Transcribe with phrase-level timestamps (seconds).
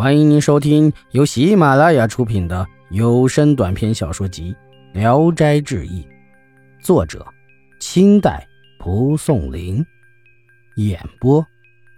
[0.00, 4.56] 欢迎您收听由喜马拉雅出品的有声短篇小说集
[4.98, 6.02] 《聊斋志异》，
[6.82, 7.22] 作者：
[7.80, 8.48] 清代
[8.78, 9.84] 蒲松龄，
[10.76, 11.46] 演播：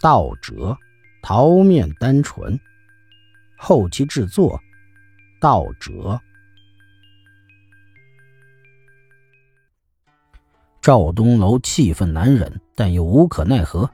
[0.00, 0.76] 道哲、
[1.22, 2.58] 桃面单纯，
[3.56, 4.60] 后期制作：
[5.40, 6.20] 道哲。
[10.80, 13.88] 赵东楼气愤难忍，但又无可奈何。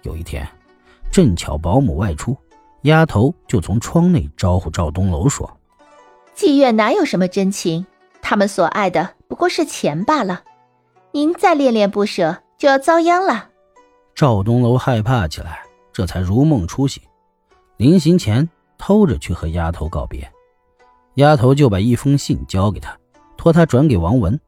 [0.00, 0.48] 有一天，
[1.10, 2.34] 正巧保姆外出。
[2.84, 5.58] 丫头就从窗内招呼赵东楼说
[6.36, 7.86] ：“妓院哪有什么真情？
[8.20, 10.42] 他们所爱的不过是钱罢了。
[11.10, 13.48] 您再恋恋不舍，就要遭殃了。”
[14.14, 15.62] 赵东楼害怕起来，
[15.94, 17.02] 这才如梦初醒。
[17.78, 20.30] 临行前，偷着去和丫头告别。
[21.14, 22.94] 丫头就把一封信交给他，
[23.38, 24.38] 托他转给王文。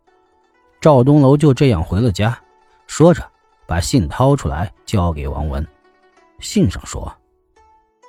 [0.78, 2.38] 赵东楼就这样回了家，
[2.86, 3.26] 说着，
[3.66, 5.66] 把信掏出来交给王文。
[6.38, 7.10] 信上说。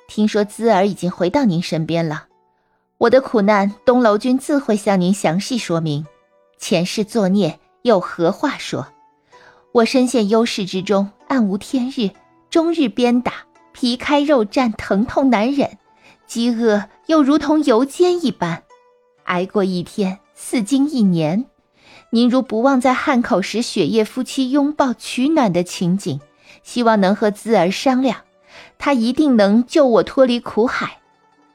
[0.08, 2.24] 听说姿儿已经回到您身边了，
[2.96, 6.06] 我的苦难，东楼君自会向您详细说明。
[6.58, 8.88] 前世作孽，又何话说？
[9.70, 12.10] 我身陷忧事之中，暗无天日，
[12.48, 13.34] 终日鞭打，
[13.72, 15.76] 皮开肉绽，疼痛难忍，
[16.26, 18.62] 饥饿又如同油煎一般，
[19.24, 21.44] 挨过一天，似经一年。
[22.10, 26.18] 您如不忘在汉口时雪夜夫妻拥抱取暖的情景，
[26.62, 28.22] 希望能和姿儿商量。
[28.78, 30.98] 他一定能救我脱离苦海。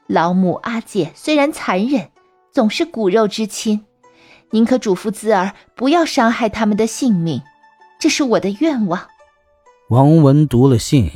[0.06, 2.10] 老母阿姐虽然残忍，
[2.50, 3.84] 总是骨肉之亲。
[4.50, 7.42] 您可嘱咐姿儿不要伤害他们的性命，
[7.98, 9.08] 这是我的愿望。
[9.88, 11.10] 王文读了信，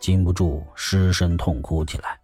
[0.00, 2.18] 禁不住失声痛哭起来，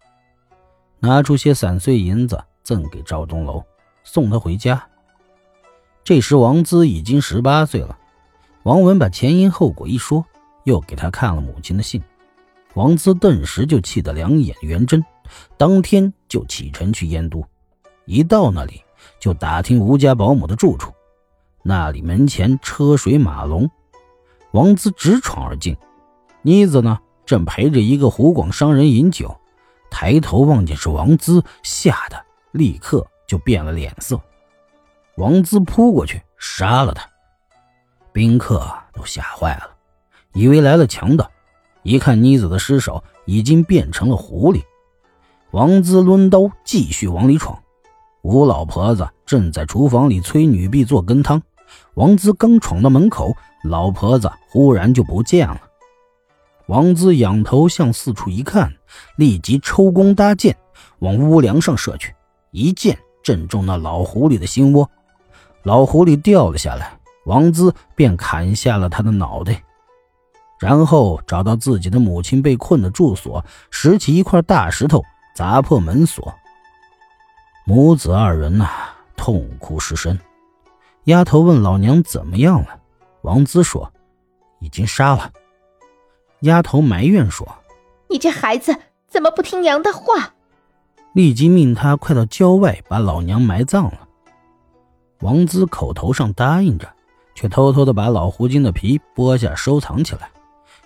[0.99, 3.63] 拿出些散碎银子赠给赵东楼，
[4.03, 4.85] 送他回家。
[6.03, 7.97] 这时王姿已经十八岁了。
[8.63, 10.25] 王文把前因后果一说，
[10.65, 12.03] 又给他看了母亲的信。
[12.79, 15.03] 王资顿时就气得两眼圆睁，
[15.57, 17.45] 当天就启程去燕都。
[18.05, 18.81] 一到那里，
[19.19, 20.93] 就打听吴家保姆的住处。
[21.61, 23.69] 那里门前车水马龙，
[24.51, 25.75] 王资直闯而进。
[26.41, 29.37] 妮子呢，正陪着一个湖广商人饮酒，
[29.91, 32.15] 抬头望见是王资，吓得
[32.53, 34.17] 立刻就变了脸色。
[35.17, 37.05] 王资扑过去杀了他，
[38.13, 39.69] 宾客都吓坏了，
[40.31, 41.29] 以为来了强盗。
[41.83, 44.61] 一看妮子的尸首已经变成了狐狸，
[45.51, 47.57] 王姿抡刀继续往里闯。
[48.21, 51.41] 吴老婆子正在厨房里催女婢做羹汤，
[51.93, 55.61] 王姿刚闯到门口，老婆子忽然就不见了。
[56.67, 58.71] 王姿仰头向四处一看，
[59.15, 60.55] 立即抽弓搭箭
[60.99, 62.13] 往屋梁上射去，
[62.51, 64.87] 一箭正中那老狐狸的心窝，
[65.63, 69.63] 老狐狸掉了下来，王姿便砍下了他的脑袋。
[70.59, 75.01] 然后找到自己的母亲被困的住所，拾起一块大石头
[75.33, 76.33] 砸破门锁。
[77.65, 78.67] 母子二人呐，
[79.15, 80.19] 痛哭失声。
[81.05, 82.79] 丫头问老娘怎么样了，
[83.21, 83.91] 王姿说
[84.59, 85.31] ：“已经杀了。”
[86.41, 87.47] 丫头埋怨说
[88.09, 88.75] ：“你这孩子
[89.07, 90.33] 怎么不听娘的话？”
[91.13, 94.07] 立即命他快到郊外把老娘埋葬了。
[95.21, 96.87] 王姿口头上答应着，
[97.33, 100.29] 却偷偷的把老狐精的皮剥下收藏起来。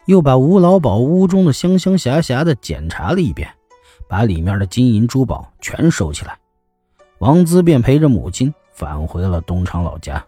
[0.05, 3.49] 又把吴老宝屋中的香香霞霞的检查了一遍，
[4.07, 6.37] 把里面的金银珠宝全收起来。
[7.19, 10.23] 王姿便陪着母亲返回了东昌老家。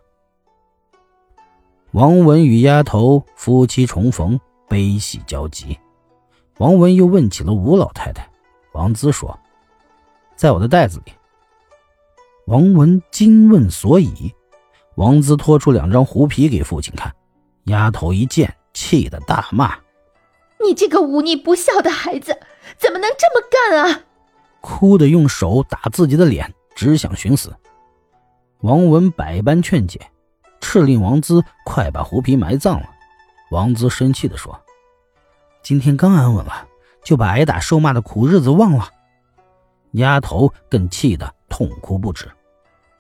[1.91, 5.77] 王文与丫头夫妻重逢，悲喜交集。
[6.57, 8.29] 王文又问起了吴老太太，
[8.73, 9.37] 王姿说
[10.37, 11.11] ：“在我的袋子里。”
[12.47, 14.33] 王文惊问所以，
[14.95, 17.13] 王姿拖出两张狐皮给父亲看，
[17.65, 18.53] 丫头一见。
[18.75, 19.75] 气得大骂
[20.63, 22.39] ：“你这个忤逆不孝的孩子，
[22.77, 24.01] 怎么能这么干啊！”
[24.61, 27.55] 哭的用手打自己的脸，只想寻死。
[28.59, 29.99] 王文百般劝解，
[30.59, 32.89] 敕令王姿快把狐皮埋葬了。
[33.51, 34.59] 王姿生气地说
[35.63, 36.67] ：“今天刚安稳了，
[37.03, 38.89] 就把挨打受骂的苦日子忘了。”
[39.93, 42.29] 丫头更气得痛哭不止。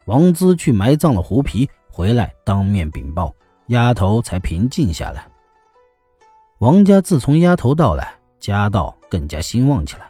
[0.05, 3.33] 王资去埋葬了狐皮，回来当面禀报，
[3.67, 5.27] 丫头才平静下来。
[6.65, 10.09] 王家自从丫头到来，家道更加兴旺起来。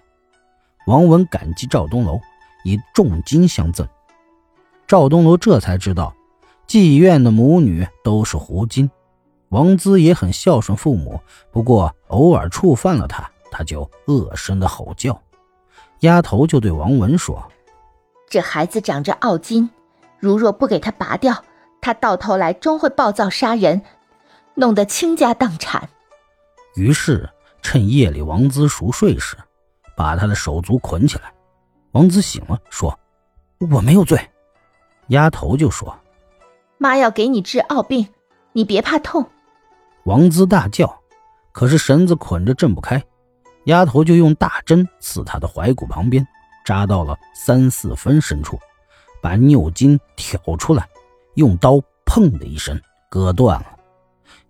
[0.88, 2.18] 王文感激赵东楼，
[2.64, 3.86] 以重金相赠。
[4.88, 6.16] 赵东楼这才知道，
[6.66, 8.90] 妓院的母女都是狐精。
[9.50, 11.20] 王姿也很孝顺父母，
[11.52, 15.22] 不过偶尔触犯了他，他就恶声的吼叫。
[16.00, 17.46] 丫头就对王文说
[18.32, 19.70] ：“这孩子长着傲筋，
[20.20, 21.44] 如若不给他拔掉，
[21.82, 23.82] 他到头来终会暴躁杀人，
[24.54, 25.90] 弄得倾家荡产。”
[26.76, 27.30] 于是，
[27.62, 29.38] 趁夜里王姿熟睡时，
[29.96, 31.34] 把他的手足捆起来。
[31.92, 33.00] 王子醒了，说
[33.72, 34.20] ：“我没有罪。”
[35.08, 35.98] 丫头就说
[36.78, 38.06] ：“妈要给你治傲病，
[38.52, 39.26] 你别怕痛。”
[40.04, 41.02] 王姿大叫，
[41.54, 43.02] 可是绳子捆着挣不开，
[43.66, 46.28] 丫头就用大针刺他的踝骨旁边，
[46.66, 48.60] 扎到了三四分深处，
[49.22, 50.88] 把拗筋挑出来，
[51.36, 52.80] 用刀砰的一声
[53.10, 53.78] 割断了，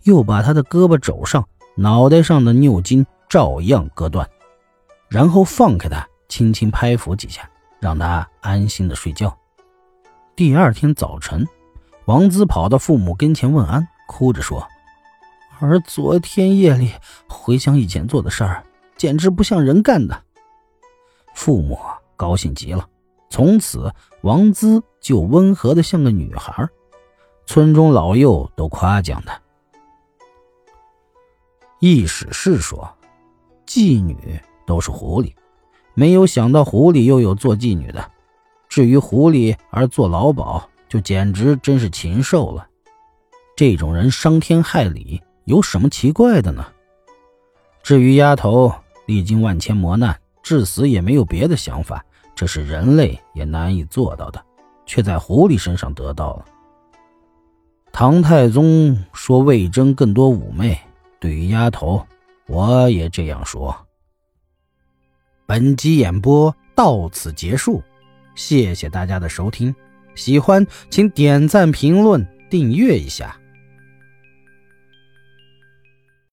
[0.04, 4.30] 又把他的胳膊肘上、脑袋上的拗筋照样割断，
[5.10, 6.08] 然后放开他。
[6.28, 7.48] 轻轻拍抚几下，
[7.80, 9.38] 让他安心的睡觉。
[10.36, 11.48] 第二天早晨，
[12.06, 14.68] 王姿跑到父母跟前问安，哭着说
[15.62, 16.92] ：“儿昨天夜里
[17.30, 18.64] 回想以前做的事儿，
[18.98, 20.20] 简直不像人干的。”
[21.36, 21.80] 父母
[22.18, 22.90] 高兴极了，
[23.30, 23.94] 从此
[24.24, 26.68] 王姿就温和的像个女孩，
[27.46, 29.40] 村中老幼都夸奖她。
[31.80, 32.90] 易史是说，
[33.66, 35.34] 妓女都是狐狸。
[35.94, 38.12] 没有想到狐狸又有做妓女的，
[38.68, 42.68] 至于狐狸而做老鸨，就简直真是禽兽了。
[43.56, 46.66] 这种人伤天害理，有什么奇怪的呢？
[47.82, 48.74] 至于丫头
[49.06, 52.04] 历经万千磨难，至死也没有别的想法，
[52.36, 54.44] 这是人类也难以做到的，
[54.86, 56.46] 却在狐狸身上得到了。
[57.94, 60.78] 唐太宗说魏征更多妩媚，
[61.26, 62.06] 对于丫头，
[62.46, 63.76] 我也这样说。
[65.48, 67.82] 本集演播到此结束，
[68.36, 69.74] 谢谢大家的收听。
[70.14, 73.36] 喜欢请点赞、评论、订阅一下。